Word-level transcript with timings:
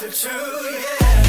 the 0.00 0.06
truth, 0.10 1.00
yeah. 1.00 1.27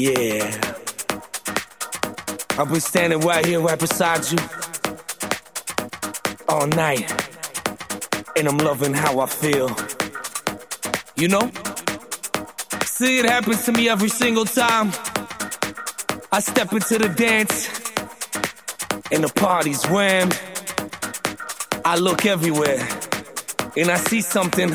Yeah. 0.00 0.58
I've 2.58 2.70
been 2.70 2.80
standing 2.80 3.20
right 3.20 3.44
here, 3.44 3.60
right 3.60 3.78
beside 3.78 4.24
you, 4.32 4.38
all 6.48 6.66
night, 6.68 7.04
and 8.34 8.48
I'm 8.48 8.56
loving 8.56 8.94
how 8.94 9.20
I 9.20 9.26
feel. 9.26 9.68
You 11.16 11.28
know? 11.28 11.52
See, 12.86 13.18
it 13.18 13.26
happens 13.26 13.66
to 13.66 13.72
me 13.72 13.90
every 13.90 14.08
single 14.08 14.46
time. 14.46 14.90
I 16.32 16.40
step 16.40 16.72
into 16.72 16.96
the 16.96 17.12
dance, 17.14 17.68
and 19.12 19.22
the 19.22 19.30
party's 19.36 19.84
wham. 19.84 20.30
I 21.84 21.96
look 21.96 22.24
everywhere, 22.24 22.88
and 23.76 23.90
I 23.90 23.96
see 23.96 24.22
something 24.22 24.70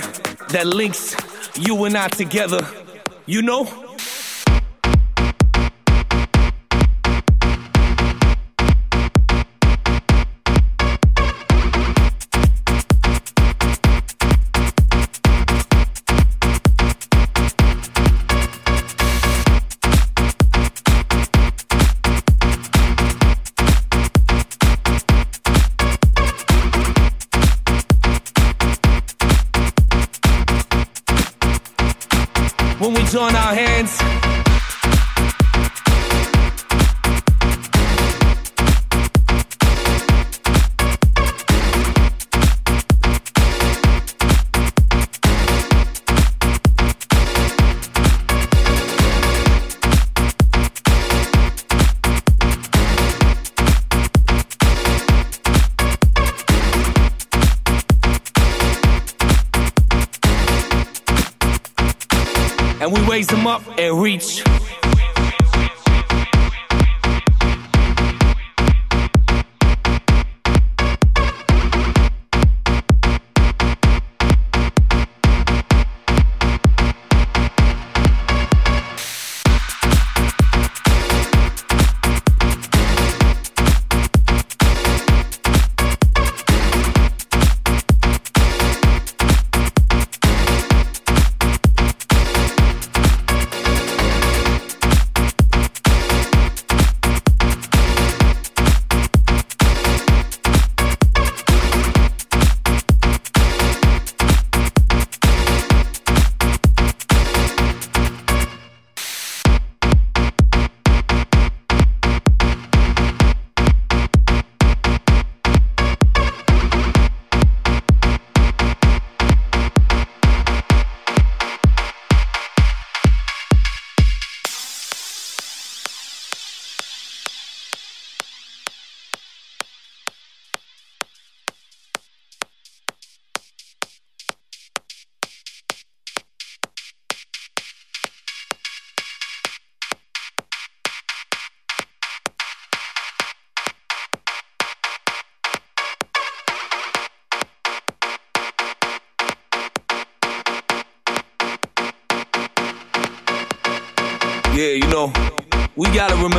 that 0.49 0.67
links 0.67 1.15
you 1.57 1.83
and 1.85 1.97
I 1.97 2.09
together. 2.09 2.61
You 3.25 3.41
know? 3.41 3.84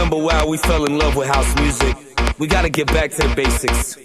Remember 0.06 0.24
why 0.24 0.44
we 0.44 0.56
fell 0.56 0.84
in 0.84 0.98
love 0.98 1.16
with 1.16 1.26
house 1.26 1.52
music. 1.56 1.96
We 2.38 2.46
gotta 2.46 2.68
get 2.68 2.86
back 2.88 3.10
to 3.12 3.26
the 3.26 3.34
basics. 3.34 3.96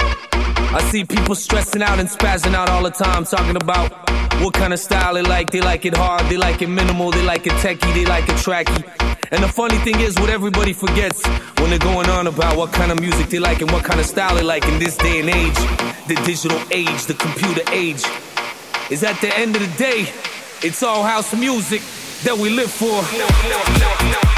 I 0.00 0.82
see 0.90 1.04
people 1.04 1.36
stressing 1.36 1.82
out 1.82 2.00
and 2.00 2.08
spazzing 2.08 2.54
out 2.54 2.68
all 2.68 2.82
the 2.82 2.90
time, 2.90 3.24
talking 3.24 3.54
about 3.54 3.92
what 4.40 4.54
kind 4.54 4.72
of 4.72 4.80
style 4.80 5.14
they 5.14 5.22
like. 5.22 5.50
They 5.50 5.60
like 5.60 5.84
it 5.84 5.96
hard, 5.96 6.26
they 6.26 6.36
like 6.36 6.62
it 6.62 6.68
minimal, 6.68 7.12
they 7.12 7.22
like 7.22 7.46
it 7.46 7.52
techie, 7.64 7.94
they 7.94 8.04
like 8.06 8.24
it 8.24 8.36
tracky. 8.36 8.82
And 9.30 9.42
the 9.44 9.48
funny 9.48 9.76
thing 9.78 10.00
is, 10.00 10.18
what 10.18 10.30
everybody 10.30 10.72
forgets 10.72 11.24
when 11.60 11.70
they're 11.70 11.78
going 11.78 12.08
on 12.08 12.26
about 12.26 12.56
what 12.56 12.72
kind 12.72 12.90
of 12.90 12.98
music 12.98 13.28
they 13.28 13.38
like 13.38 13.60
and 13.60 13.70
what 13.70 13.84
kind 13.84 14.00
of 14.00 14.06
style 14.06 14.34
they 14.34 14.42
like 14.42 14.66
in 14.66 14.80
this 14.80 14.96
day 14.96 15.20
and 15.20 15.28
age, 15.28 15.58
the 16.08 16.20
digital 16.24 16.60
age, 16.72 17.04
the 17.06 17.14
computer 17.14 17.62
age, 17.70 18.02
is 18.90 19.04
at 19.04 19.20
the 19.20 19.32
end 19.38 19.54
of 19.54 19.62
the 19.62 19.78
day, 19.78 20.12
it's 20.62 20.82
all 20.82 21.04
house 21.04 21.32
music 21.36 21.82
that 22.24 22.36
we 22.36 22.50
live 22.50 22.70
for. 22.70 22.86
No, 22.86 23.28
no, 23.48 24.22
no, 24.24 24.29